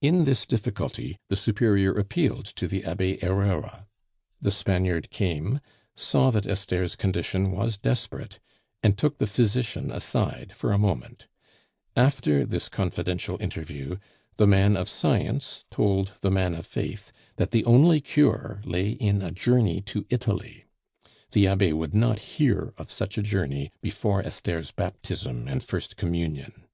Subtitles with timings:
[0.00, 3.86] In this difficulty the Superior appealed to the Abbe Herrera.
[4.40, 5.60] The Spaniard came,
[5.94, 8.40] saw that Esther's condition was desperate,
[8.82, 11.26] and took the physician aside for a moment.
[11.94, 13.98] After this confidential interview,
[14.36, 19.20] the man of science told the man of faith that the only cure lay in
[19.20, 20.64] a journey to Italy.
[21.32, 26.64] The Abbe would not hear of such a journey before Esther's baptism and first Communion.